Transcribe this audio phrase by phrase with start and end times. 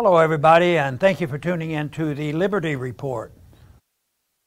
[0.00, 3.32] Hello, everybody, and thank you for tuning in to the Liberty Report.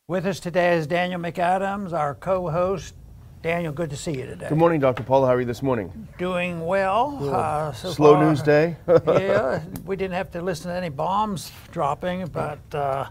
[0.07, 2.95] With us today is Daniel McAdams, our co host.
[3.43, 4.47] Daniel, good to see you today.
[4.47, 5.03] Good morning, Dr.
[5.03, 5.25] Paul.
[5.25, 6.07] How are you this morning?
[6.17, 7.17] Doing well.
[7.35, 8.29] Uh, so slow far.
[8.29, 8.77] news day?
[8.87, 13.09] yeah, we didn't have to listen to any bombs dropping, but uh,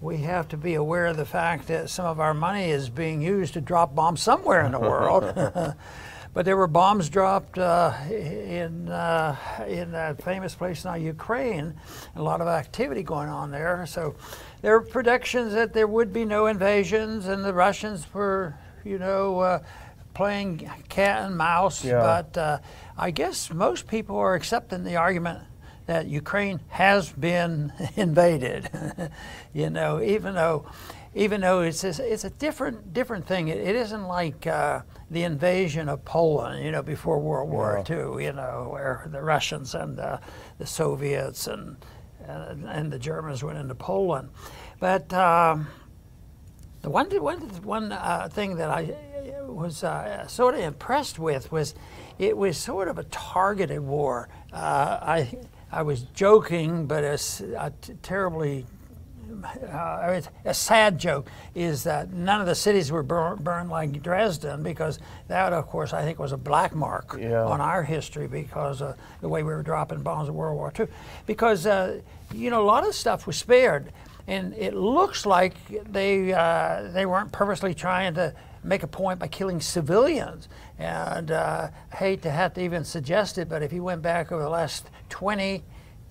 [0.00, 3.20] we have to be aware of the fact that some of our money is being
[3.20, 5.24] used to drop bombs somewhere in the world.
[6.34, 9.36] but there were bombs dropped uh, in uh,
[9.66, 11.74] in that famous place now, Ukraine.
[12.16, 13.86] A lot of activity going on there.
[13.86, 14.16] So
[14.60, 19.40] there were predictions that there would be no invasions, and the Russians were, you know.
[19.40, 19.62] Uh,
[20.14, 21.98] playing cat and mouse, yeah.
[21.98, 22.58] but uh,
[22.96, 25.40] I guess most people are accepting the argument
[25.86, 28.70] that Ukraine has been invaded.
[29.52, 30.66] you know, even though,
[31.14, 33.48] even though it's a, it's a different different thing.
[33.48, 36.64] it, it isn't like uh, the invasion of Poland.
[36.64, 37.96] You know, before World War yeah.
[37.96, 38.24] II.
[38.24, 40.18] You know, where the Russians and uh,
[40.58, 41.76] the Soviets and
[42.28, 44.30] uh, and the Germans went into Poland.
[44.80, 45.68] But um,
[46.82, 48.94] the one one one uh, thing that I
[49.46, 51.74] was uh, sort of impressed with was
[52.18, 54.28] it was sort of a targeted war.
[54.52, 55.38] Uh, I
[55.70, 57.72] I was joking, but a
[58.02, 58.66] terribly
[59.72, 64.62] uh, a sad joke is that none of the cities were bur- burned like Dresden
[64.62, 67.44] because that, of course, I think was a black mark yeah.
[67.44, 70.86] on our history because of the way we were dropping bombs in World War II.
[71.26, 72.00] Because, uh,
[72.32, 73.92] you know, a lot of stuff was spared.
[74.26, 75.54] And it looks like
[75.92, 80.48] they, uh, they weren't purposely trying to make a point by killing civilians.
[80.78, 84.32] And uh, I hate to have to even suggest it, but if you went back
[84.32, 85.62] over the last 20,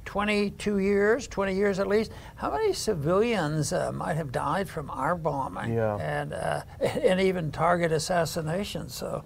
[0.06, 5.16] 22 years, 20 years at least, how many civilians uh, might have died from our
[5.16, 5.96] bombing yeah.
[5.98, 8.94] and, uh, and even target assassinations?
[8.94, 9.24] So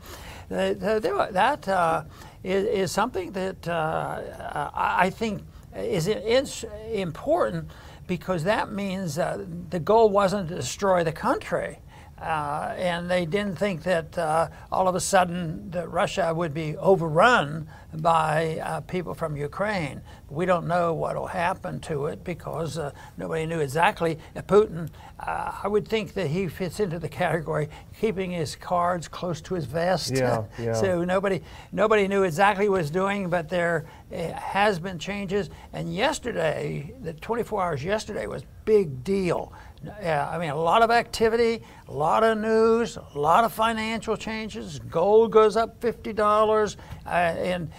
[0.50, 2.04] that uh,
[2.44, 5.44] is, is, something that uh, I think
[5.76, 7.70] is, is important
[8.08, 11.80] because that means the goal wasn't to destroy the country.
[12.20, 16.76] Uh, and they didn't think that uh, all of a sudden that Russia would be
[16.78, 20.02] overrun by uh, people from Ukraine.
[20.30, 24.18] We don't know what will happen to it because uh, nobody knew exactly.
[24.36, 24.90] Uh, Putin,
[25.20, 27.70] uh, I would think that he fits into the category
[28.00, 30.16] keeping his cards close to his vest.
[30.16, 30.74] Yeah, yeah.
[30.74, 31.42] so nobody
[31.72, 35.50] nobody knew exactly what he was doing, but there has been changes.
[35.72, 39.54] And yesterday, the 24 hours yesterday was big deal.
[39.84, 44.18] Yeah, I mean, a lot of activity, a lot of news, a lot of financial
[44.18, 44.80] changes.
[44.80, 47.70] Gold goes up fifty dollars, uh, and,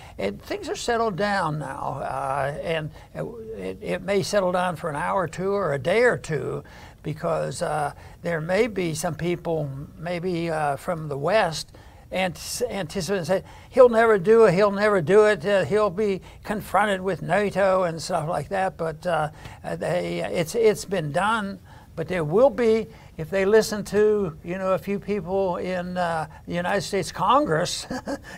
[0.42, 2.00] things are settled down now.
[2.02, 2.90] Uh, and
[3.56, 6.62] it, it, may settle down for an hour or two or a day or two,
[7.02, 7.92] because uh,
[8.22, 11.72] there may be some people, maybe uh, from the West,
[12.12, 17.22] anticipate say he'll never do it, he'll never do it, uh, he'll be confronted with
[17.22, 18.76] NATO and stuff like that.
[18.76, 19.30] But uh,
[19.76, 21.58] they, it's it's been done.
[21.98, 22.86] But there will be,
[23.16, 27.88] if they listen to, you know, a few people in uh, the United States Congress,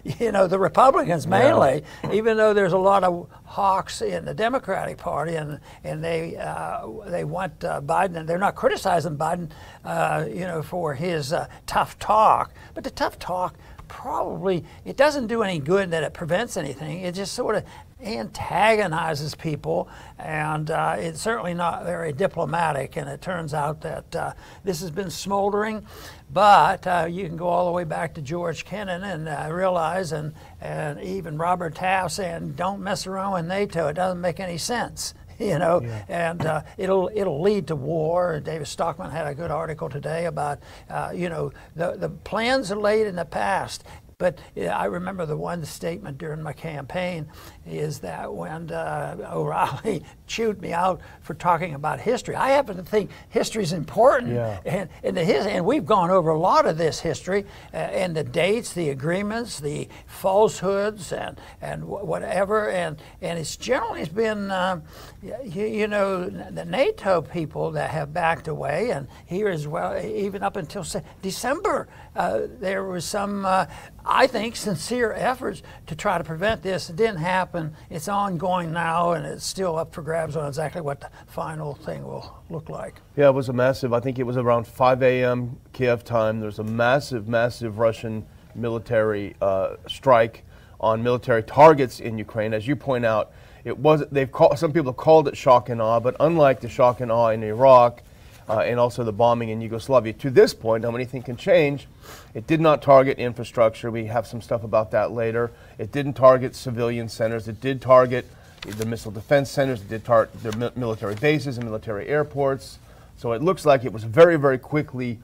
[0.18, 2.12] you know, the Republicans mainly, yeah.
[2.14, 6.86] even though there's a lot of hawks in the Democratic Party and, and they, uh,
[7.08, 9.50] they want uh, Biden, and they're not criticizing Biden,
[9.84, 12.54] uh, you know, for his uh, tough talk.
[12.72, 17.00] But the tough talk probably it doesn't do any good that it prevents anything.
[17.00, 17.64] It just sort of
[18.02, 19.88] antagonizes people,
[20.18, 22.96] and uh, it's certainly not very diplomatic.
[22.96, 24.32] And it turns out that uh,
[24.64, 25.86] this has been smoldering,
[26.32, 30.12] but uh, you can go all the way back to George Kennan and uh, realize,
[30.12, 33.88] and, and even Robert Taft saying, "Don't mess around with NATO.
[33.88, 36.04] It doesn't make any sense." you know, yeah.
[36.08, 38.40] and uh, it'll it'll lead to war.
[38.40, 40.58] David Stockman had a good article today about,
[40.90, 43.84] uh, you know, the the plans are laid in the past,
[44.20, 47.26] but I remember the one statement during my campaign
[47.66, 52.82] is that when uh, O'Reilly chewed me out for talking about history, I happen to
[52.82, 54.60] think history is important, yeah.
[54.66, 58.14] and and, the his, and we've gone over a lot of this history uh, and
[58.14, 64.80] the dates, the agreements, the falsehoods, and and whatever, and and it's generally been, uh,
[65.22, 70.42] you, you, know, the NATO people that have backed away, and here as well, even
[70.42, 70.84] up until
[71.22, 73.64] December, uh, there was some uh,
[74.04, 76.90] I think, sincere efforts to try to prevent this.
[76.90, 77.74] It didn't happen.
[77.90, 82.04] It's ongoing now, and it's still up for grabs on exactly what the final thing
[82.04, 82.96] will look like.
[83.16, 85.58] Yeah, it was a massive, I think it was around 5 a.m.
[85.72, 86.40] Kiev time.
[86.40, 90.44] There's a massive, massive Russian military uh, strike
[90.80, 92.54] on military targets in Ukraine.
[92.54, 93.32] As you point out,
[93.64, 96.68] it was they've called some people have called it shock and awe, but unlike the
[96.68, 98.02] shock and awe in Iraq,
[98.50, 100.12] uh, and also the bombing in Yugoslavia.
[100.14, 101.86] To this point, how anything can change,
[102.34, 103.92] it did not target infrastructure.
[103.92, 105.52] We have some stuff about that later.
[105.78, 107.46] It didn't target civilian centers.
[107.46, 108.26] It did target
[108.62, 112.80] the missile defense centers, the tar- their mi- military bases and military airports.
[113.16, 115.20] So it looks like it was very, very quickly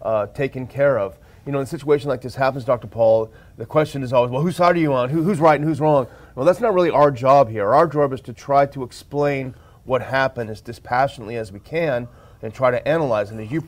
[0.00, 1.18] uh, taken care of.
[1.44, 2.86] You know, in a situation like this happens, Dr.
[2.86, 5.10] Paul, the question is always, well, whose side are you on?
[5.10, 6.06] Who, who's right and who's wrong?
[6.34, 7.74] Well, that's not really our job here.
[7.74, 9.54] Our job is to try to explain
[9.84, 12.08] what happened as dispassionately as we can
[12.42, 13.30] and try to analyze.
[13.30, 13.66] And as you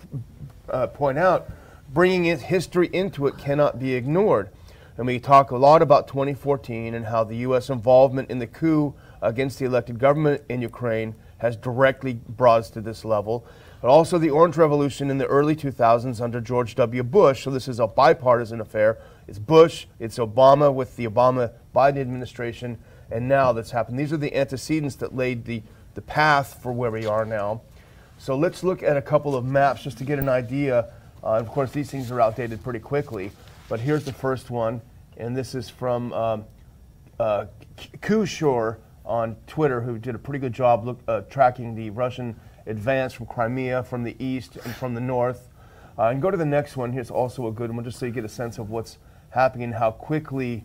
[0.68, 1.50] uh, point out,
[1.92, 4.50] bringing in history into it cannot be ignored.
[4.96, 7.70] And we talk a lot about 2014 and how the U.S.
[7.70, 12.80] involvement in the coup against the elected government in Ukraine has directly brought us to
[12.80, 13.44] this level.
[13.80, 17.02] But also the Orange Revolution in the early 2000s under George W.
[17.02, 17.42] Bush.
[17.42, 18.98] So this is a bipartisan affair.
[19.26, 22.78] It's Bush, it's Obama with the Obama Biden administration,
[23.10, 23.98] and now that's happened.
[23.98, 25.62] These are the antecedents that laid the,
[25.94, 27.62] the path for where we are now.
[28.22, 30.92] So let's look at a couple of maps just to get an idea.
[31.24, 33.32] Uh, of course, these things are outdated pretty quickly,
[33.68, 34.80] but here's the first one,
[35.16, 36.44] and this is from um,
[37.18, 37.46] uh,
[39.04, 43.26] on Twitter, who did a pretty good job look, uh, tracking the Russian advance from
[43.26, 45.48] Crimea, from the east, and from the north.
[45.98, 46.92] Uh, and go to the next one.
[46.92, 48.98] Here's also a good one, just so you get a sense of what's
[49.30, 50.62] happening, and how quickly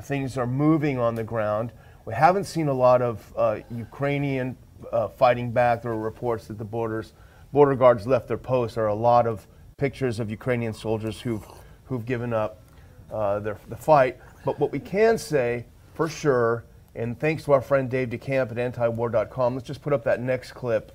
[0.00, 1.72] things are moving on the ground.
[2.06, 4.56] We haven't seen a lot of uh, Ukrainian
[4.92, 5.82] uh, fighting back.
[5.82, 7.12] There reports that the borders,
[7.52, 8.76] border guards left their posts.
[8.76, 9.46] There are a lot of
[9.76, 11.44] pictures of Ukrainian soldiers who've,
[11.84, 12.62] who've given up
[13.12, 14.18] uh, their, the fight.
[14.44, 16.64] But what we can say for sure,
[16.94, 20.52] and thanks to our friend Dave DeCamp at antiwar.com, let's just put up that next
[20.52, 20.92] clip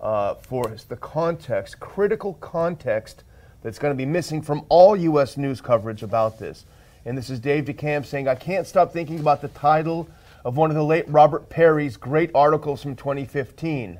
[0.00, 0.84] uh, for us.
[0.84, 3.24] The context, critical context
[3.62, 5.36] that's going to be missing from all U.S.
[5.36, 6.66] news coverage about this.
[7.06, 10.08] And this is Dave DeCamp saying, I can't stop thinking about the title
[10.44, 13.98] of one of the late Robert Parry's great articles from 2015.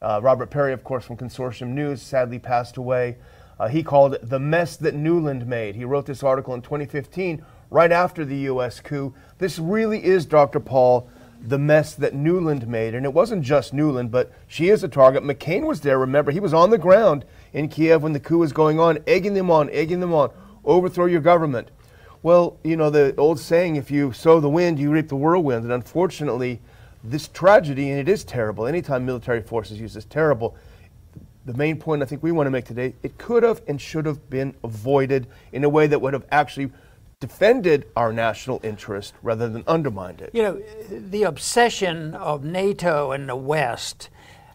[0.00, 3.16] Uh, Robert Perry, of course, from Consortium News, sadly passed away.
[3.58, 5.74] Uh, he called it The Mess That Nuland Made.
[5.74, 8.80] He wrote this article in 2015, right after the U.S.
[8.80, 9.14] coup.
[9.38, 10.60] This really is, Dr.
[10.60, 11.10] Paul,
[11.42, 12.94] the mess that Nuland made.
[12.94, 15.22] And it wasn't just Nuland, but she is a target.
[15.22, 16.30] McCain was there, remember.
[16.30, 19.50] He was on the ground in Kiev when the coup was going on, egging them
[19.50, 20.30] on, egging them on,
[20.64, 21.70] overthrow your government.
[22.22, 25.64] Well, you know, the old saying, if you sow the wind, you reap the whirlwind.
[25.64, 26.60] And unfortunately,
[27.02, 30.54] this tragedy, and it is terrible, anytime military forces use this, terrible.
[31.46, 34.04] The main point I think we want to make today, it could have and should
[34.04, 36.70] have been avoided in a way that would have actually
[37.20, 40.30] defended our national interest rather than undermined it.
[40.34, 44.10] You know, the obsession of NATO and the West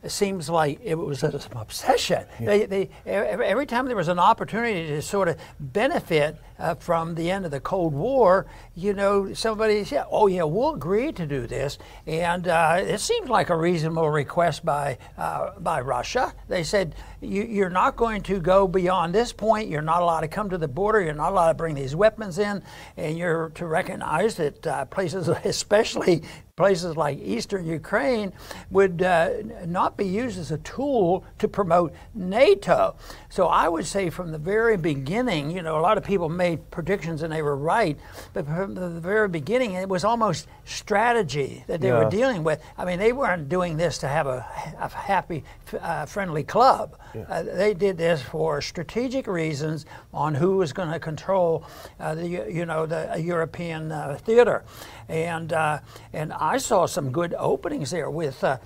[0.07, 2.25] seems like it was an obsession.
[2.39, 2.45] Yeah.
[2.45, 7.29] They, they, every time there was an opportunity to sort of benefit uh, from the
[7.31, 11.47] end of the Cold War, you know, somebody said, "Oh yeah, we'll agree to do
[11.47, 16.33] this," and uh, it seemed like a reasonable request by uh, by Russia.
[16.47, 19.69] They said, you, are not going to go beyond this point.
[19.69, 21.01] You're not allowed to come to the border.
[21.01, 22.63] You're not allowed to bring these weapons in,
[22.97, 26.23] and you're to recognize that uh, places, especially
[26.55, 28.31] places like eastern Ukraine
[28.71, 29.29] would uh,
[29.65, 32.95] not be used as a tool to promote NATO.
[33.27, 36.71] So I would say from the very beginning, you know, a lot of people made
[36.71, 37.97] predictions and they were right,
[38.33, 42.03] but from the very beginning, it was almost strategy that they yeah.
[42.03, 42.61] were dealing with.
[42.77, 44.45] I mean, they weren't doing this to have a,
[44.79, 45.43] a happy,
[45.81, 46.87] uh, friendly club.
[47.13, 47.25] Yeah.
[47.29, 51.65] Uh, they did this for strategic reasons on who was going to control
[51.99, 54.63] uh, the, you know, the European uh, theater.
[55.09, 55.79] And, uh,
[56.13, 58.57] and I saw some good openings there with, uh,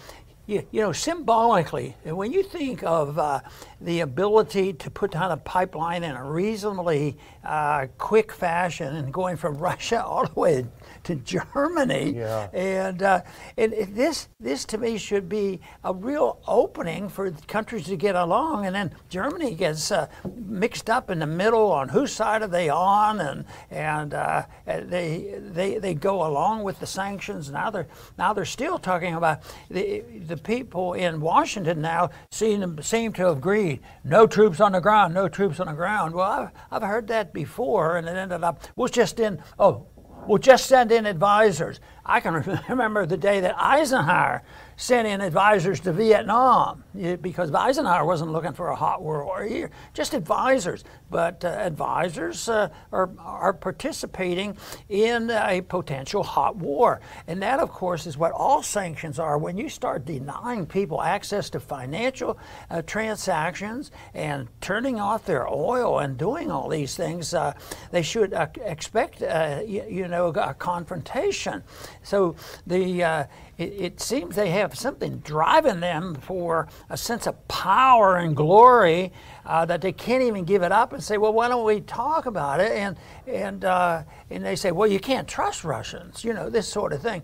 [0.49, 3.39] you, you, know, symbolically, when you think of uh,
[3.81, 9.37] the ability to put down a pipeline in a reasonably uh, quick fashion and going
[9.37, 10.65] from Russia all the way
[11.03, 12.13] to Germany.
[12.15, 12.49] Yeah.
[12.51, 13.21] And, uh,
[13.57, 18.65] and this, this to me should be a real opening for countries to get along.
[18.65, 22.69] And then Germany gets uh, mixed up in the middle on whose side are they
[22.69, 27.49] on, and, and uh, they, they, they go along with the sanctions.
[27.49, 27.87] Now they're,
[28.17, 33.79] now they're still talking about the, the people in Washington now seem, seem to agreed:
[34.03, 36.13] no troops on the ground, no troops on the ground.
[36.13, 39.85] Well, I've, I've heard that before, and it ended up, was just in, oh,
[40.27, 41.79] We'll just send in advisors.
[42.09, 42.33] I can
[42.69, 44.43] remember the day that Eisenhower
[44.79, 46.85] sent in advisors to Vietnam
[47.21, 50.85] because Eisenhower wasn't looking for a hot War here, just advisors.
[51.09, 54.55] But uh, advisors uh, are, are participating
[54.87, 57.01] in a potential hot war.
[57.27, 59.37] And that, of course, is what all sanctions are.
[59.37, 62.37] When you start denying people access to financial
[62.69, 67.53] uh, transactions and turning off their oil and doing all these things, uh,
[67.91, 71.63] they should uh, expect, uh, you, you know, a confrontation.
[72.03, 73.23] So the uh,
[73.57, 79.11] it, it, seems they have something driving them for a sense of power and glory
[79.45, 82.25] uh, that they can't even give it up and say, well, why don't we talk
[82.25, 82.71] about it?
[82.71, 86.93] And and uh, and they say, well, you can't trust Russians, you know, this sort
[86.93, 87.21] of thing.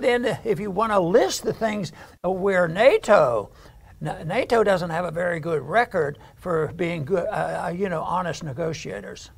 [0.00, 3.50] then if you want to list the things where NATO
[4.00, 8.44] NATO doesn't have a very good record for being good, uh, uh, you know, honest
[8.44, 9.30] negotiators.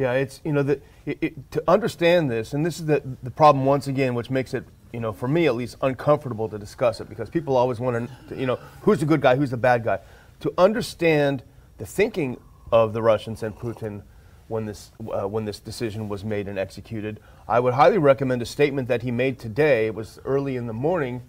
[0.00, 0.64] Yeah, it's you know
[1.04, 4.64] it, to understand this, and this is the the problem once again, which makes it
[4.94, 8.34] you know for me at least uncomfortable to discuss it because people always want to
[8.34, 9.98] you know who's the good guy, who's the bad guy.
[10.40, 11.42] To understand
[11.76, 12.40] the thinking
[12.72, 14.00] of the Russians and Putin
[14.48, 18.46] when this uh, when this decision was made and executed, I would highly recommend a
[18.46, 19.84] statement that he made today.
[19.84, 21.24] It was early in the morning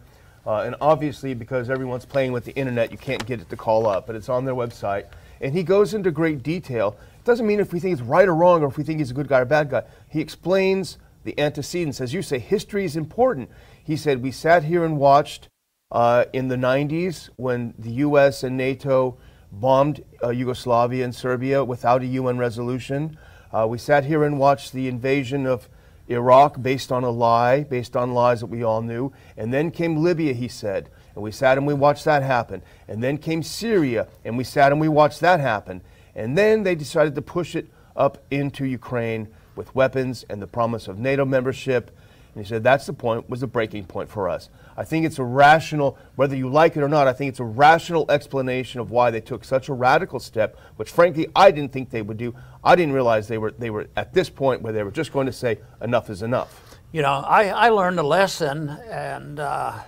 [0.45, 3.85] uh, and obviously, because everyone's playing with the internet, you can't get it to call
[3.85, 5.05] up, but it's on their website.
[5.39, 6.97] And he goes into great detail.
[7.23, 9.13] Doesn't mean if we think he's right or wrong or if we think he's a
[9.13, 9.83] good guy or bad guy.
[10.09, 12.01] He explains the antecedents.
[12.01, 13.49] As you say, history is important.
[13.83, 15.49] He said, We sat here and watched
[15.91, 19.17] uh, in the 90s when the US and NATO
[19.51, 23.17] bombed uh, Yugoslavia and Serbia without a UN resolution.
[23.51, 25.67] Uh, we sat here and watched the invasion of
[26.07, 29.11] Iraq based on a lie, based on lies that we all knew.
[29.37, 30.89] And then came Libya, he said.
[31.15, 32.61] And we sat and we watched that happen.
[32.87, 35.81] And then came Syria, and we sat and we watched that happen.
[36.15, 40.87] And then they decided to push it up into Ukraine with weapons and the promise
[40.87, 41.91] of NATO membership
[42.33, 44.49] and he said that's the point, was the breaking point for us.
[44.77, 47.45] I think it's a rational, whether you like it or not, I think it's a
[47.45, 51.89] rational explanation of why they took such a radical step, which frankly I didn't think
[51.89, 52.33] they would do.
[52.63, 55.25] I didn't realize they were, they were at this point where they were just going
[55.25, 56.79] to say enough is enough.
[56.93, 59.79] You know, I, I learned a lesson and uh,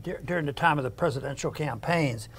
[0.00, 2.30] d- during the time of the presidential campaigns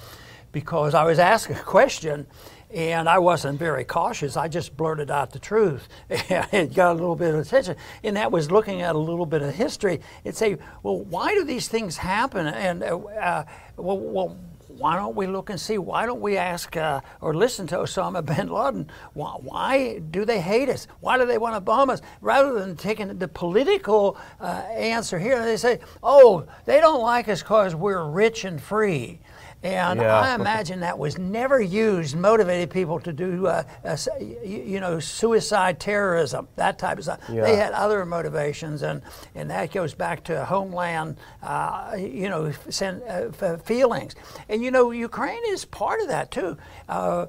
[0.52, 2.26] because I was asked a question
[2.74, 4.36] and I wasn't very cautious.
[4.36, 5.88] I just blurted out the truth.
[6.10, 7.76] it got a little bit of attention.
[8.04, 11.44] And that was looking at a little bit of history and say, well, why do
[11.44, 12.48] these things happen?
[12.48, 13.46] And, uh, uh,
[13.78, 14.38] well, well,
[14.78, 15.78] why don't we look and see?
[15.78, 18.90] Why don't we ask uh, or listen to Osama bin Laden?
[19.14, 20.88] Why, why, do they hate us?
[21.00, 22.02] Why do they want to bomb us?
[22.22, 27.42] Rather than taking the political uh, answer here, they say, oh, they don't like us
[27.42, 29.20] because we're rich and free.
[29.66, 30.20] And yeah.
[30.20, 33.98] I imagine that was never used, motivated people to do, uh, uh,
[34.44, 37.20] you know, suicide terrorism, that type of stuff.
[37.28, 37.42] Yeah.
[37.42, 39.02] They had other motivations, and,
[39.34, 44.14] and that goes back to homeland, uh, you know, uh, feelings.
[44.50, 46.58] And, you know, Ukraine is part of that, too
[46.88, 47.26] uh,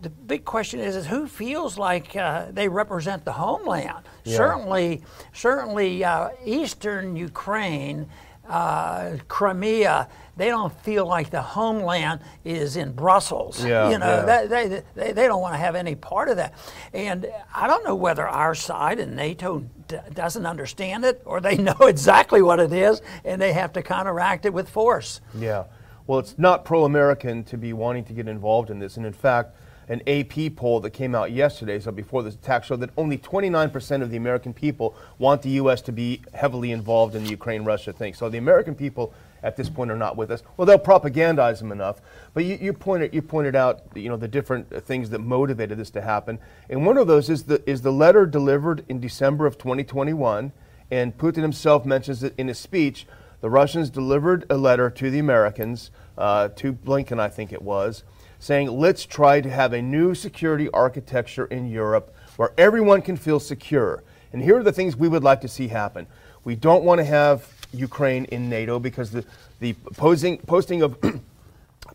[0.00, 4.08] the big question is, is who feels like uh, they represent the homeland?
[4.24, 4.36] Yeah.
[4.36, 5.02] Certainly,
[5.32, 8.08] certainly, uh, eastern Ukraine
[8.48, 13.64] uh, Crimea, they don't feel like the homeland is in Brussels.
[13.64, 14.24] Yeah, you know, yeah.
[14.24, 16.54] that, they, they, they don't want to have any part of that.
[16.92, 21.56] And I don't know whether our side and NATO d- doesn't understand it or they
[21.58, 25.20] know exactly what it is and they have to counteract it with force.
[25.34, 25.64] Yeah.
[26.06, 28.96] Well, it's not pro American to be wanting to get involved in this.
[28.96, 29.56] And in fact,
[29.88, 34.02] an AP poll that came out yesterday, so before this attack, showed that only 29%
[34.02, 35.80] of the American people want the U.S.
[35.82, 38.14] to be heavily involved in the Ukraine-Russia thing.
[38.14, 40.42] So the American people at this point are not with us.
[40.56, 42.00] Well, they'll propagandize them enough.
[42.34, 45.90] But you, you, pointed, you pointed out, you know, the different things that motivated this
[45.90, 46.40] to happen.
[46.68, 50.52] And one of those is the, is the letter delivered in December of 2021.
[50.90, 53.06] And Putin himself mentions it in his speech.
[53.40, 58.02] The Russians delivered a letter to the Americans, uh, to Blinken, I think it was,
[58.38, 63.40] saying, let's try to have a new security architecture in Europe where everyone can feel
[63.40, 64.02] secure.
[64.32, 66.06] And here are the things we would like to see happen.
[66.44, 69.24] We don't want to have Ukraine in NATO because the,
[69.60, 70.98] the posing, posting of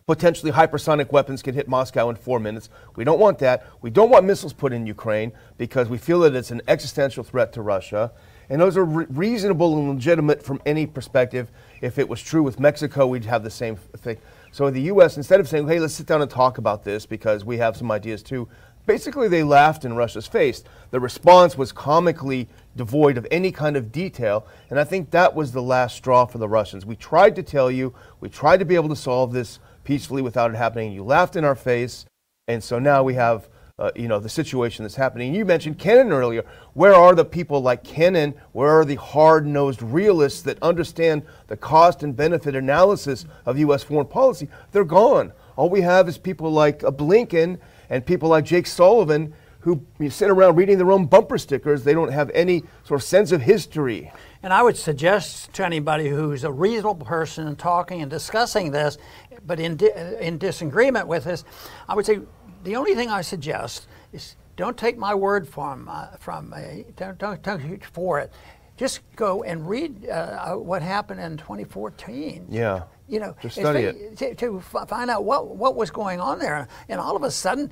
[0.06, 2.68] potentially hypersonic weapons can hit Moscow in four minutes.
[2.96, 3.66] We don't want that.
[3.80, 7.52] We don't want missiles put in Ukraine because we feel that it's an existential threat
[7.54, 8.12] to Russia.
[8.48, 11.50] And those are re- reasonable and legitimate from any perspective.
[11.80, 14.18] If it was true with Mexico, we'd have the same thing.
[14.52, 17.42] So the U.S., instead of saying, hey, let's sit down and talk about this because
[17.42, 18.48] we have some ideas too,
[18.84, 20.62] basically they laughed in Russia's face.
[20.90, 25.52] The response was comically devoid of any kind of detail, and I think that was
[25.52, 26.84] the last straw for the Russians.
[26.84, 30.50] We tried to tell you, we tried to be able to solve this peacefully without
[30.50, 30.92] it happening.
[30.92, 32.04] You laughed in our face,
[32.46, 33.48] and so now we have
[33.82, 35.34] uh, you know, the situation that's happening.
[35.34, 36.44] You mentioned Kennan earlier.
[36.74, 38.34] Where are the people like Kennan?
[38.52, 43.82] Where are the hard-nosed realists that understand the cost and benefit analysis of U.S.
[43.82, 44.48] foreign policy?
[44.70, 45.32] They're gone.
[45.56, 47.58] All we have is people like uh, Blinken
[47.90, 51.84] and people like Jake Sullivan who sit around reading their own bumper stickers.
[51.84, 54.12] They don't have any sort of sense of history.
[54.42, 58.98] And I would suggest to anybody who's a reasonable person talking and discussing this,
[59.46, 61.44] but in, di- in disagreement with this,
[61.88, 62.20] I would say
[62.62, 66.60] the only thing I suggest is don't take my word from uh, from uh,
[66.96, 68.32] don't, don't don't for it.
[68.76, 72.46] Just go and read uh, what happened in 2014.
[72.48, 72.82] Yeah.
[73.08, 74.16] You know, Just study it.
[74.18, 77.70] To, to find out what what was going on there, and all of a sudden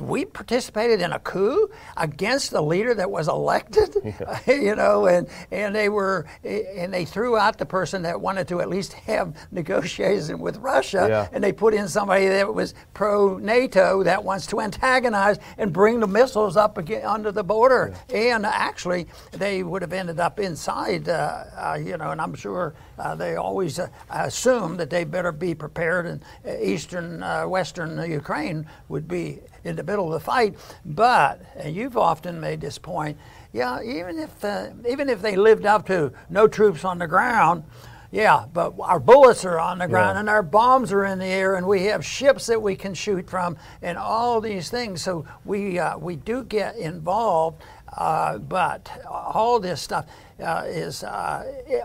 [0.00, 4.40] we participated in a coup against the leader that was elected, yeah.
[4.46, 8.60] you know, and, and they were and they threw out the person that wanted to
[8.60, 11.28] at least have negotiations with Russia, yeah.
[11.32, 16.00] and they put in somebody that was pro NATO that wants to antagonize and bring
[16.00, 17.94] the missiles up again under the border.
[18.08, 18.36] Yeah.
[18.36, 22.74] And actually, they would have ended up inside, uh, uh, you know, and I'm sure
[22.98, 28.10] uh, they always uh, assume that they better be prepared, and uh, eastern, uh, western
[28.10, 30.56] Ukraine would be in the middle of the fight.
[30.84, 33.18] But and you've often made this point.
[33.52, 37.64] Yeah, even if uh, even if they lived up to no troops on the ground,
[38.10, 40.20] yeah, but our bullets are on the ground yeah.
[40.20, 43.28] and our bombs are in the air, and we have ships that we can shoot
[43.28, 45.02] from, and all these things.
[45.02, 47.62] So we uh, we do get involved,
[47.96, 50.06] uh, but all this stuff
[50.40, 51.84] uh, is uh, it,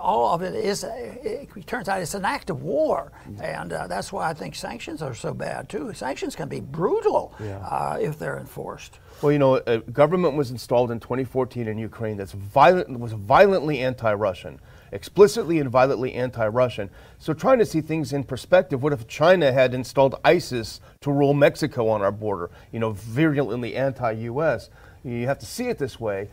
[0.00, 0.84] all of it is.
[0.84, 5.02] It turns out it's an act of war, and uh, that's why I think sanctions
[5.02, 5.92] are so bad too.
[5.94, 7.58] Sanctions can be brutal yeah.
[7.58, 8.98] Uh, if they're enforced.
[9.22, 13.80] Well, you know, a government was installed in 2014 in Ukraine that's violent was violently
[13.80, 14.60] anti-Russian
[14.92, 16.90] explicitly and violently anti Russian.
[17.18, 21.34] So, trying to see things in perspective, what if China had installed ISIS to rule
[21.34, 24.70] Mexico on our border, you know, virulently anti US?
[25.06, 26.28] You have to see it this way.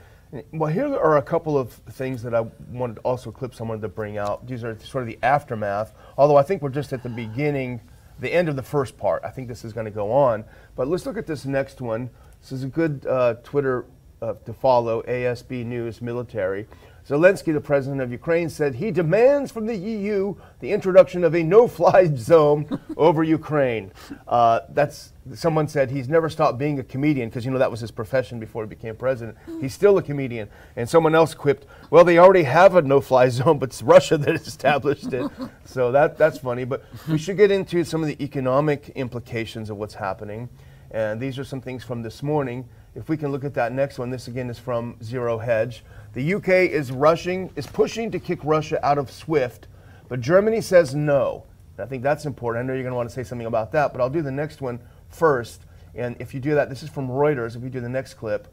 [0.51, 3.87] Well, here are a couple of things that I wanted also clips I wanted to
[3.87, 4.47] bring out.
[4.47, 7.81] These are sort of the aftermath, although I think we're just at the beginning,
[8.19, 9.23] the end of the first part.
[9.23, 10.43] I think this is going to go on.
[10.75, 12.09] But let's look at this next one.
[12.41, 13.85] This is a good uh, Twitter
[14.23, 16.65] uh, to follow, ASB News Military.
[17.07, 21.43] Zelensky, the president of Ukraine, said he demands from the EU the introduction of a
[21.43, 23.91] no-fly zone over Ukraine.
[24.25, 27.81] Uh, that's someone said he's never stopped being a comedian because you know that was
[27.81, 29.37] his profession before he became president.
[29.59, 30.49] He's still a comedian.
[30.77, 34.35] And someone else quipped, "Well, they already have a no-fly zone, but it's Russia that
[34.35, 35.29] established it."
[35.65, 36.63] so that that's funny.
[36.63, 40.47] But we should get into some of the economic implications of what's happening.
[40.91, 42.69] And these are some things from this morning.
[42.95, 45.83] If we can look at that next one, this again is from Zero Hedge.
[46.13, 49.67] The UK is rushing, is pushing to kick Russia out of SWIFT,
[50.07, 51.45] but Germany says no.
[51.75, 52.63] And I think that's important.
[52.63, 54.31] I know you're going to want to say something about that, but I'll do the
[54.31, 54.79] next one
[55.09, 55.63] first.
[55.95, 57.55] And if you do that, this is from Reuters.
[57.55, 58.47] If you do the next clip,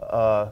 [0.00, 0.50] uh,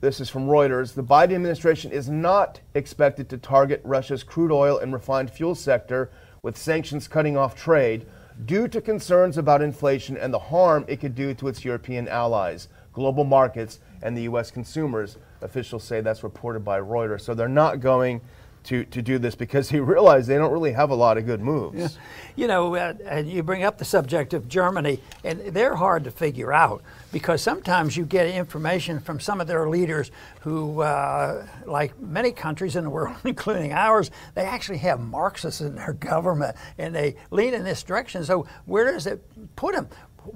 [0.00, 0.94] this is from Reuters.
[0.94, 6.10] The Biden administration is not expected to target Russia's crude oil and refined fuel sector
[6.42, 8.06] with sanctions cutting off trade
[8.44, 12.68] due to concerns about inflation and the harm it could do to its European allies,
[12.92, 14.52] global markets, and the U.S.
[14.52, 15.16] consumers.
[15.40, 17.22] Officials say that's reported by Reuters.
[17.22, 18.20] So they're not going
[18.64, 21.40] to, to do this because he realized they don't really have a lot of good
[21.40, 21.78] moves.
[21.78, 21.88] Yeah.
[22.36, 26.10] You know, uh, and you bring up the subject of Germany, and they're hard to
[26.10, 31.98] figure out because sometimes you get information from some of their leaders who, uh, like
[32.00, 36.94] many countries in the world, including ours, they actually have Marxists in their government and
[36.94, 38.24] they lean in this direction.
[38.24, 39.22] So, where does it
[39.56, 39.88] put them?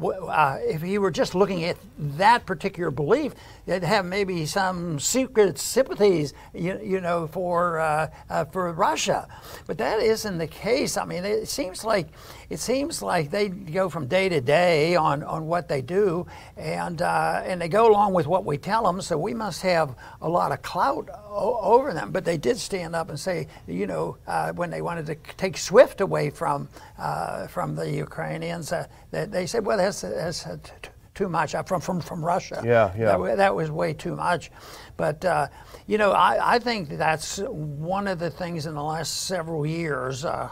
[0.02, 3.34] Uh, if he were just looking at that particular belief,
[3.66, 9.28] they'd have maybe some secret sympathies, you, you know, for uh, uh, for Russia.
[9.66, 10.96] But that isn't the case.
[10.96, 12.08] I mean, it seems like
[12.50, 17.02] it seems like they go from day to day on, on what they do, and
[17.02, 19.00] uh, and they go along with what we tell them.
[19.02, 22.10] So we must have a lot of clout o- over them.
[22.10, 25.56] But they did stand up and say, you know, uh, when they wanted to take
[25.58, 28.72] SWIFT away from uh, from the Ukrainians,
[29.10, 32.62] they, they said, well, that's, that's t- too much uh, from from from Russia.
[32.64, 33.18] Yeah, yeah.
[33.18, 34.50] That, that was way too much.
[34.96, 35.48] But uh,
[35.86, 40.24] you know, I, I think that's one of the things in the last several years.
[40.24, 40.50] Uh,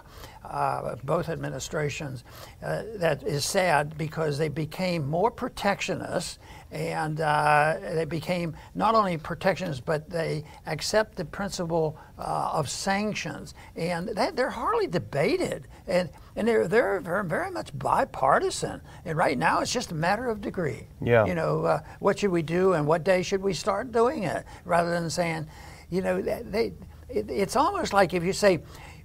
[0.57, 2.25] uh, both administrations,
[2.63, 6.39] uh, that is sad because they became more protectionist
[6.73, 13.55] and uh, they became not only protectionists, but they accept the principle uh, of sanctions,
[13.77, 18.81] and that, they're hardly debated, and and they're they're very, very much bipartisan.
[19.05, 20.89] And right now, it's just a matter of degree.
[21.01, 21.25] Yeah.
[21.27, 24.45] You know, uh, what should we do, and what day should we start doing it,
[24.65, 25.47] rather than saying,
[25.91, 26.73] you know, they.
[27.09, 28.59] It, it's almost like if you say,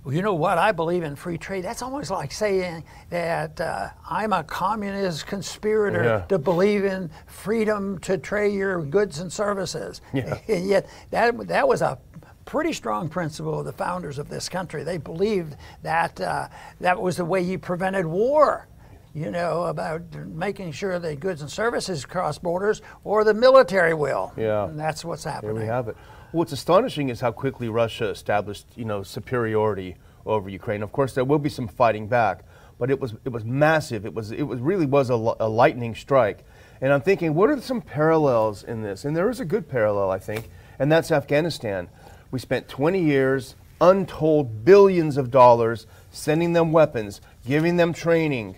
[0.04, 0.58] well, you know what?
[0.58, 1.64] I believe in free trade.
[1.64, 6.26] That's almost like saying that uh, I'm a communist conspirator yeah.
[6.28, 10.02] to believe in freedom to trade your goods and services.
[10.14, 10.40] Yeah.
[10.48, 12.00] And yet, that, that was a
[12.46, 14.84] pretty strong principle of the founders of this country.
[14.84, 16.48] They believed that uh,
[16.80, 18.68] that was the way you prevented war
[19.14, 24.32] you know, about making sure that goods and services cross borders or the military will.
[24.38, 24.70] Yeah.
[24.70, 25.56] And that's what's happening.
[25.56, 25.98] Here we have it.
[26.32, 30.82] What's astonishing is how quickly Russia established, you know, superiority over Ukraine.
[30.82, 32.46] Of course, there will be some fighting back,
[32.80, 34.06] but it was it was massive.
[34.06, 36.46] It was it was really was a, a lightning strike.
[36.80, 39.04] And I'm thinking, what are some parallels in this?
[39.04, 41.90] And there is a good parallel, I think, and that's Afghanistan.
[42.32, 48.56] We spent 20 years, untold billions of dollars, sending them weapons, giving them training,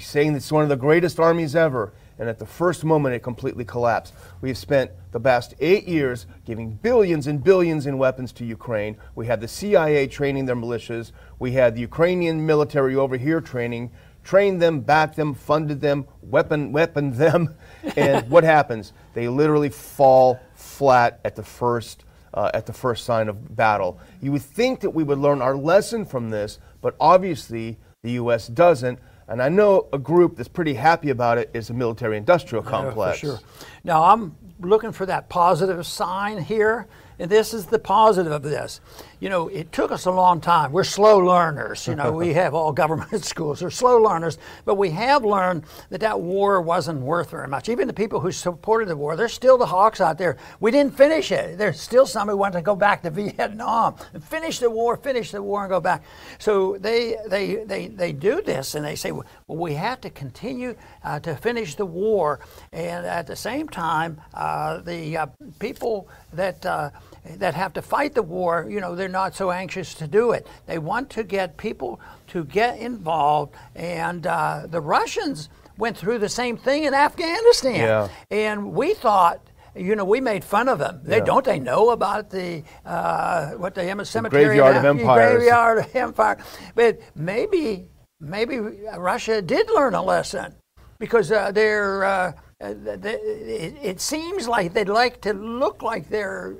[0.00, 3.64] saying it's one of the greatest armies ever and at the first moment it completely
[3.64, 4.14] collapsed.
[4.40, 8.96] We've spent the past eight years giving billions and billions in weapons to Ukraine.
[9.14, 11.12] We had the CIA training their militias.
[11.38, 13.90] We had the Ukrainian military over here training,
[14.24, 17.54] trained them, backed them, funded them, weapon weaponed them.
[17.96, 18.92] And what happens?
[19.14, 23.98] They literally fall flat at the first uh, at the first sign of battle.
[24.20, 28.46] You would think that we would learn our lesson from this, but obviously the U.S.
[28.48, 28.98] doesn't.
[29.28, 33.22] And I know a group that's pretty happy about it is the military industrial complex.
[33.22, 33.48] Yeah, for sure.
[33.82, 36.86] Now, I'm looking for that positive sign here.
[37.18, 38.80] And this is the positive of this.
[39.20, 40.72] You know, it took us a long time.
[40.72, 41.86] We're slow learners.
[41.86, 43.62] You know, we have all government schools.
[43.62, 47.70] We're slow learners, but we have learned that that war wasn't worth very much.
[47.70, 50.36] Even the people who supported the war, there's still the hawks out there.
[50.60, 51.56] We didn't finish it.
[51.56, 55.30] There's still some who want to go back to Vietnam and finish the war, finish
[55.30, 56.02] the war, and go back.
[56.38, 60.76] So they they they they do this, and they say, well, we have to continue
[61.02, 62.40] uh, to finish the war,
[62.72, 65.26] and at the same time, uh, the uh,
[65.58, 66.90] people that uh,
[67.38, 70.46] that have to fight the war, you know, they're not so anxious to do it.
[70.66, 76.28] They want to get people to get involved, and uh, the Russians went through the
[76.28, 77.74] same thing in Afghanistan.
[77.74, 78.08] Yeah.
[78.30, 79.40] And we thought,
[79.74, 81.00] you know, we made fun of them.
[81.02, 81.24] They Yeah.
[81.24, 85.32] don't they know about the uh, what the Emma Cemetery graveyard of empires.
[85.32, 86.38] Graveyard of empire.
[86.74, 87.88] But maybe
[88.20, 88.58] maybe
[88.96, 90.54] Russia did learn a lesson
[90.98, 92.34] because uh, they're.
[92.58, 96.54] Uh, it seems like they'd like to look like they're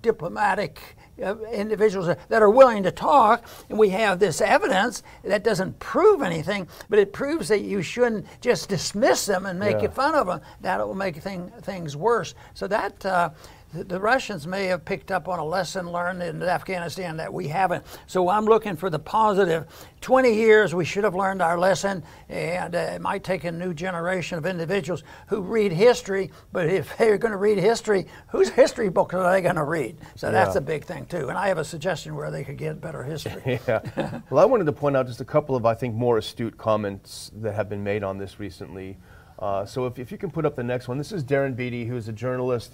[0.00, 0.80] diplomatic
[1.22, 6.22] uh, individuals that are willing to talk, and we have this evidence that doesn't prove
[6.22, 9.90] anything, but it proves that you shouldn't just dismiss them and make Yeah.
[9.90, 10.40] fun of them.
[10.62, 12.34] That will make thing, things worse.
[12.54, 13.04] So that.
[13.04, 13.30] Uh,
[13.72, 17.84] the- Russians may have picked up on a lesson learned in Afghanistan that we haven't.
[18.06, 19.66] So I'm looking for the positive.
[20.00, 23.74] 20 years, we should have learned our lesson, and uh, it might take a new
[23.74, 26.30] generation of individuals who read history.
[26.52, 29.96] But if they're going to read history, whose history book are they going to read?
[30.16, 30.58] So that's Yeah.
[30.58, 31.28] a big thing too.
[31.28, 33.60] And I have a suggestion where they could get better history.
[33.68, 34.20] Yeah.
[34.30, 37.30] well, I wanted to point out just a couple of, I think, more astute comments
[37.36, 38.96] that have been made on this recently.
[39.38, 41.84] Uh, so if, if you can put up the next one, this is Darren Beattie,
[41.84, 42.72] who is a journalist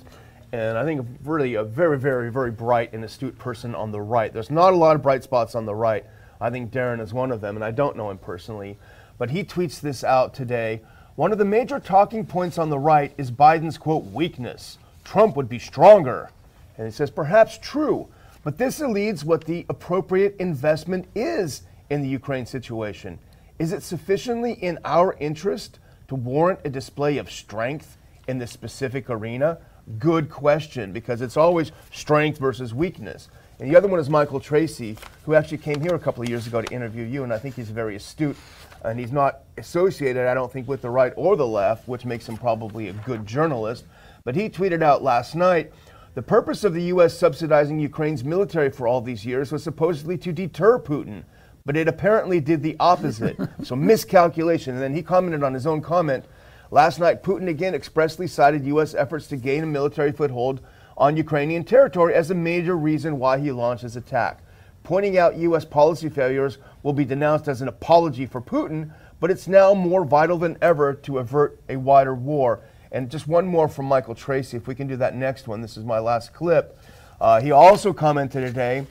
[0.56, 4.32] and I think really a very, very, very bright and astute person on the right.
[4.32, 6.04] There's not a lot of bright spots on the right.
[6.40, 8.78] I think Darren is one of them, and I don't know him personally.
[9.18, 10.80] But he tweets this out today.
[11.14, 14.78] One of the major talking points on the right is Biden's quote, weakness.
[15.04, 16.30] Trump would be stronger.
[16.78, 18.08] And he says, perhaps true,
[18.42, 23.18] but this eludes what the appropriate investment is in the Ukraine situation.
[23.58, 29.08] Is it sufficiently in our interest to warrant a display of strength in this specific
[29.08, 29.58] arena?
[29.98, 33.28] Good question, because it's always strength versus weakness.
[33.58, 36.46] And the other one is Michael Tracey, who actually came here a couple of years
[36.46, 38.36] ago to interview you, and I think he's very astute.
[38.84, 42.28] And he's not associated, I don't think, with the right or the left, which makes
[42.28, 43.84] him probably a good journalist.
[44.24, 45.72] But he tweeted out last night
[46.14, 47.16] the purpose of the U.S.
[47.16, 51.22] subsidizing Ukraine's military for all these years was supposedly to deter Putin,
[51.64, 53.36] but it apparently did the opposite.
[53.62, 54.74] so miscalculation.
[54.74, 56.24] And then he commented on his own comment.
[56.70, 58.94] Last night, Putin again expressly cited U.S.
[58.94, 60.60] efforts to gain a military foothold
[60.96, 64.42] on Ukrainian territory as a major reason why he launched his attack.
[64.82, 65.64] Pointing out U.S.
[65.64, 70.38] policy failures will be denounced as an apology for Putin, but it's now more vital
[70.38, 72.60] than ever to avert a wider war.
[72.92, 75.60] And just one more from Michael Tracey, if we can do that next one.
[75.60, 76.78] This is my last clip.
[77.20, 78.86] Uh, he also commented today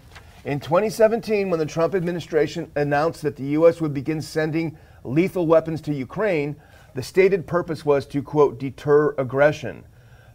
[0.45, 3.81] in 2017, when the Trump administration announced that the U.S.
[3.81, 6.55] would begin sending lethal weapons to Ukraine,
[6.95, 9.83] the stated purpose was to, quote, deter aggression.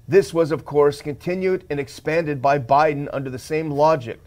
[0.07, 4.21] This was, of course, continued and expanded by Biden under the same logic.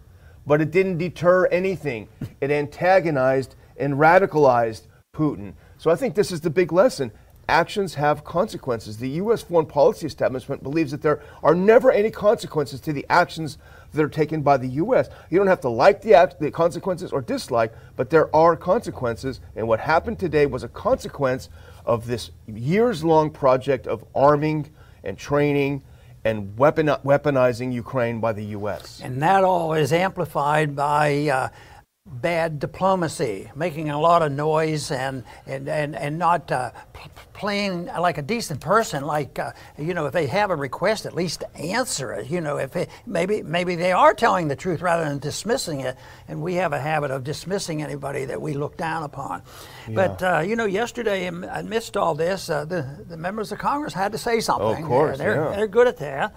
[0.46, 2.10] But it didn't deter anything,
[2.42, 5.54] it antagonized and radicalized Putin.
[5.78, 7.12] So I think this is the big lesson.
[7.48, 8.98] Actions have consequences.
[8.98, 9.44] The U.S.
[9.44, 13.60] foreign policy establishment believes that there are never any consequences to the actions
[13.92, 15.10] that are taken by the U.S.
[15.30, 19.40] You don't have to like the, act, the consequences or dislike, but there are consequences.
[19.56, 21.50] And what happened today was a consequence
[21.86, 24.70] of this years long project of arming
[25.04, 25.82] and training
[26.26, 29.02] and weapon, weaponizing Ukraine by the U.S.
[29.04, 31.50] And that all is amplified by uh,
[32.06, 36.72] bad diplomacy, making a lot of noise and and and, and not uh,
[37.34, 39.06] playing like a decent person.
[39.06, 42.30] Like uh, you know, if they have a request, at least answer it.
[42.30, 45.96] You know, if it, maybe maybe they are telling the truth rather than dismissing it.
[46.28, 49.42] And we have a habit of dismissing anybody that we look down upon.
[49.88, 49.96] Yeah.
[49.96, 54.12] But uh, you know, yesterday amidst all this, uh, the the members of Congress had
[54.12, 54.66] to say something.
[54.66, 55.56] Oh, of course, they're, yeah.
[55.56, 56.36] they're good at that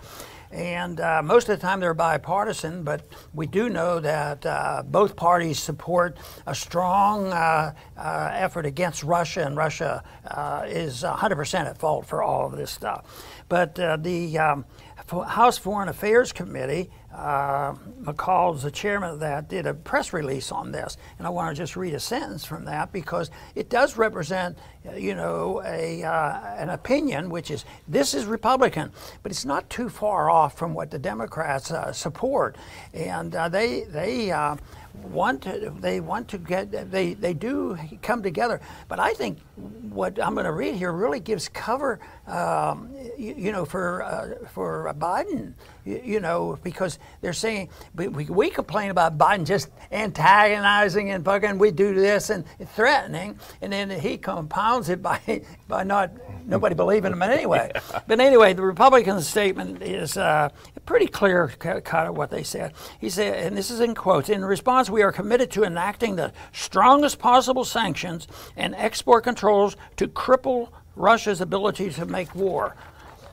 [0.50, 3.02] and uh, most of the time they're bipartisan, but
[3.34, 9.44] we do know that uh, both parties support a strong uh, uh effort against Russia,
[9.44, 13.04] and Russia uh, is 100% at fault for all of this stuff.
[13.48, 14.64] But uh, the um,
[15.26, 20.70] House Foreign Affairs Committee uh, McCaul's the chairman of that, did a press release on
[20.70, 24.58] this, and I want to just read a sentence from that because it does represent,
[24.94, 29.88] you know, a uh, an opinion which is this is Republican, but it's not too
[29.88, 32.56] far off from what the Democrats uh, support,
[32.92, 34.56] and uh, they they uh,
[35.02, 38.60] want to they want to get they they do come together.
[38.88, 39.38] But i think
[39.90, 44.46] what i'm going to read here really gives cover um, you, you, know for uh,
[44.48, 45.54] for biden
[45.86, 51.70] you, know because they're saying we, we complain about biden just antagonizing and fucking we
[51.70, 52.44] do this and
[52.74, 56.10] threatening and then he compounds it by by not
[56.46, 58.00] nobody believing him anyway yeah.
[58.06, 60.48] but anyway the republican statement is uh,
[60.84, 64.44] pretty clear cut of what they said he said and this is in quotes in
[64.44, 70.68] response we are committed to enacting the strongest possible sanctions and export controls to cripple
[70.96, 72.74] Russia's ability to make war.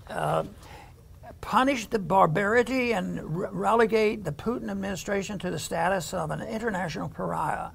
[0.10, 0.44] Uh,
[1.44, 3.20] punish the barbarity and
[3.54, 7.72] relegate the Putin administration to the status of an international pariah.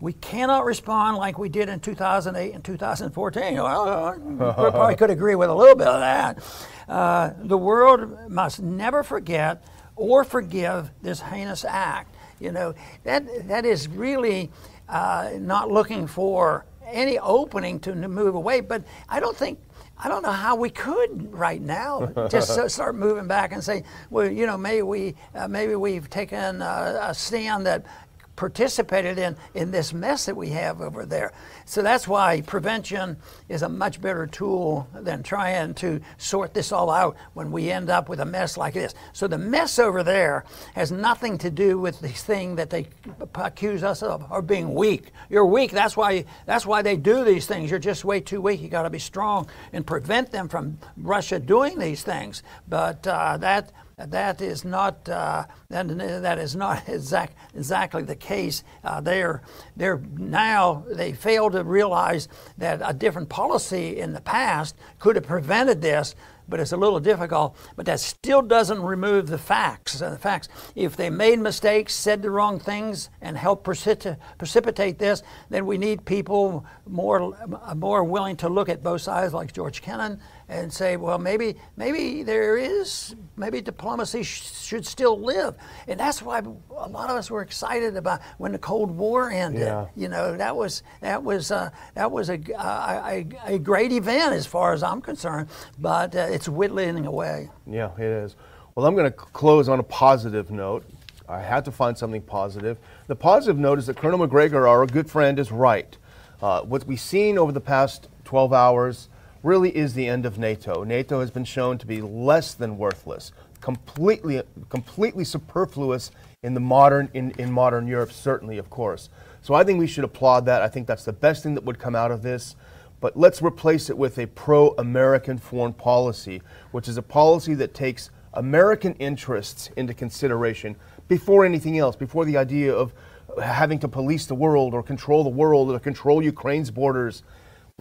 [0.00, 3.54] We cannot respond like we did in 2008 and 2014.
[3.54, 6.42] Well, we probably could agree with a little bit of that.
[6.88, 9.62] Uh, the world must never forget
[9.94, 12.16] or forgive this heinous act.
[12.40, 14.50] You know, that, that is really
[14.88, 18.62] uh, not looking for any opening to move away.
[18.62, 19.58] But I don't think
[20.04, 24.28] I don't know how we could right now just start moving back and say, well,
[24.28, 27.86] you know, maybe we uh, maybe we've taken a, a stand that
[28.34, 31.32] participated in, in this mess that we have over there.
[31.64, 33.16] So that's why prevention
[33.48, 37.90] is a much better tool than trying to sort this all out when we end
[37.90, 38.94] up with a mess like this.
[39.12, 40.44] So the mess over there
[40.74, 42.88] has nothing to do with the thing that they
[43.34, 45.10] accuse us of, or being weak.
[45.30, 45.70] You're weak.
[45.70, 47.70] That's why, that's why they do these things.
[47.70, 48.60] You're just way too weak.
[48.60, 52.42] You got to be strong and prevent them from Russia doing these things.
[52.68, 58.64] But uh, that that is not uh, that, that is not exact, exactly the case.
[58.84, 59.42] Uh, they're
[59.76, 62.28] they're now they fail to realize
[62.58, 66.14] that a different policy in the past could have prevented this
[66.48, 67.56] but it's a little difficult.
[67.76, 70.02] But that still doesn't remove the facts.
[70.02, 70.48] Uh, the facts.
[70.74, 75.78] If they made mistakes, said the wrong things, and helped precipit- precipitate this, then we
[75.78, 77.34] need people more
[77.74, 82.22] more willing to look at both sides, like George Kennan, and say, well, maybe maybe
[82.22, 85.54] there is maybe diplomacy sh- should still live,
[85.88, 89.62] and that's why a lot of us were excited about when the Cold War ended.
[89.62, 89.86] Yeah.
[89.96, 94.46] You know, that was that was uh, that was a, a, a, great event as
[94.46, 97.50] far as I'm concerned, but uh, it's whittling away.
[97.66, 98.36] Yeah, it is.
[98.74, 100.84] Well, I'm going to close on a positive note.
[101.28, 102.78] I had to find something positive.
[103.06, 105.96] The positive note is that Colonel Macgregor, our good friend, is right.
[106.40, 109.08] Uh, what we've seen over the past 12 hours
[109.42, 110.84] really is the end of NATO.
[110.84, 116.10] NATO has been shown to be less than worthless, completely, completely superfluous
[116.42, 119.08] in the modern in, in modern Europe, certainly, of course.
[119.42, 120.62] So I think we should applaud that.
[120.62, 122.56] I think that's the best thing that would come out of this
[123.02, 127.74] but let's replace it with a pro American foreign policy, which is a policy that
[127.74, 130.76] takes American interests into consideration
[131.08, 132.94] before anything else, before the idea of
[133.42, 137.24] having to police the world or control the world or control Ukraine's borders.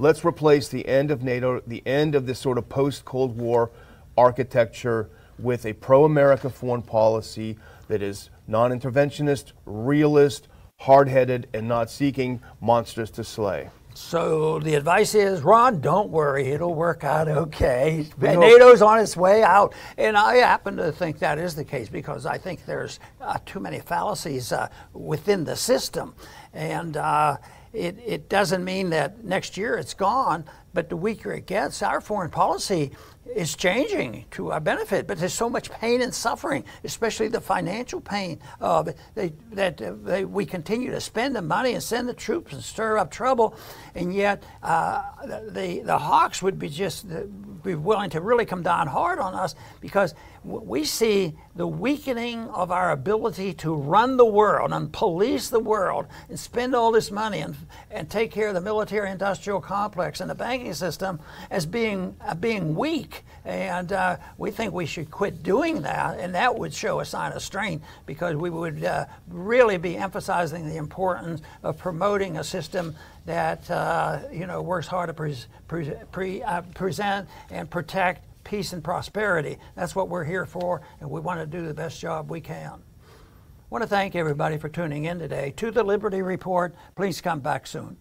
[0.02, 3.70] Let's replace the end of NATO, the end of this sort of post Cold War
[4.18, 7.56] architecture with a pro America foreign policy
[7.88, 10.48] that is non interventionist, realist,
[10.80, 13.70] hard headed, and not seeking monsters to slay.
[13.94, 18.08] So the advice is, Ron, don't worry, it'll work out okay.
[18.20, 22.26] NATO's on its way out, and I happen to think that is the case because
[22.26, 26.16] I think there's uh, too many fallacies uh, within the system,
[26.54, 27.38] and uh,
[27.74, 30.46] it, it doesn't mean that next year it's gone.
[30.74, 32.92] But the weaker it gets, our foreign policy
[33.36, 38.02] is changing to our benefit, but there's so much pain and suffering, especially the financial
[38.02, 38.40] pain
[38.88, 42.54] it, they, that uh, they, we continue to spend the money and send the troops
[42.54, 43.56] and stir up trouble,
[43.96, 45.04] and yet uh,
[45.50, 47.24] the the hawks would be just uh,
[47.64, 52.72] be willing to really come down hard on us because we see the weakening of
[52.72, 57.40] our ability to run the world and police the world and spend all this money
[57.40, 57.56] and,
[57.92, 61.20] and take care of the military industrial complex and the banking system
[61.52, 63.24] as being, uh, being weak.
[63.46, 67.34] And uh, we think we should quit doing that, and that would show a sign
[67.34, 72.96] of strength because we would uh, really be emphasizing the importance of promoting a system
[73.26, 78.84] that uh, you know works hard to pre pre uh, present and protect peace and
[78.84, 79.58] prosperity.
[79.76, 82.74] That's what we're here for, and we want to do the best job we can.
[82.74, 86.76] I want to thank everybody for tuning in today to the Liberty Report.
[86.96, 87.90] Please come back soon.